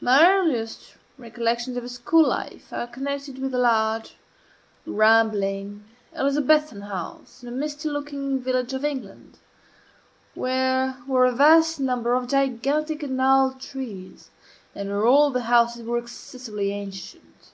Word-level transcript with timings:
My 0.00 0.28
earliest 0.28 0.96
recollections 1.16 1.76
of 1.76 1.84
a 1.84 1.88
school 1.88 2.26
life 2.30 2.72
are 2.72 2.88
connected 2.88 3.38
with 3.38 3.54
a 3.54 3.58
large, 3.58 4.16
rambling, 4.84 5.84
Elizabethan 6.12 6.80
house, 6.80 7.40
in 7.44 7.48
a 7.48 7.52
misty 7.52 7.88
looking 7.88 8.40
village 8.40 8.72
of 8.72 8.84
England, 8.84 9.38
where 10.34 10.96
were 11.06 11.24
a 11.26 11.30
vast 11.30 11.78
number 11.78 12.14
of 12.14 12.26
gigantic 12.26 13.04
and 13.04 13.16
gnarled 13.16 13.60
trees, 13.60 14.30
and 14.74 14.88
where 14.88 15.06
all 15.06 15.30
the 15.30 15.42
houses 15.42 15.84
were 15.86 15.98
excessively 15.98 16.72
ancient. 16.72 17.52